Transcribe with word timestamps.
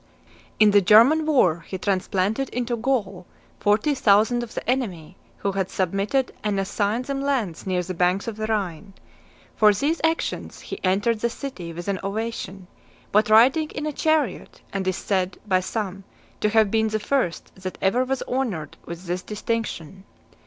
In 0.59 0.71
the 0.71 0.81
German 0.81 1.27
war, 1.27 1.59
he 1.67 1.77
transplanted 1.77 2.49
into 2.49 2.75
Gaul 2.75 3.27
forty 3.59 3.93
thousand 3.93 4.41
of 4.41 4.55
the 4.55 4.67
enemy 4.67 5.15
who 5.37 5.51
had 5.51 5.69
submitted, 5.69 6.31
and 6.43 6.59
assigned 6.59 7.05
them 7.05 7.21
lands 7.21 7.67
near 7.67 7.83
the 7.83 7.93
banks 7.93 8.27
of 8.27 8.35
the 8.35 8.47
Rhine. 8.47 8.93
For 9.55 9.71
these 9.71 10.01
actions, 10.03 10.59
he 10.61 10.83
entered 10.83 11.19
the 11.19 11.29
city 11.29 11.71
with 11.71 11.87
an 11.87 11.99
ovation, 12.03 12.65
but 13.11 13.29
riding 13.29 13.69
in 13.69 13.85
a 13.85 13.93
chariot, 13.93 14.61
and 14.73 14.87
is 14.87 14.97
said 14.97 15.37
by 15.45 15.59
some 15.59 16.03
to 16.39 16.49
have 16.49 16.71
been 16.71 16.87
the 16.87 16.99
first 16.99 17.51
that 17.53 17.77
ever 17.79 18.03
was 18.03 18.23
honoured 18.23 18.77
with 18.87 19.05
this 19.05 19.21
distinction. 19.21 20.03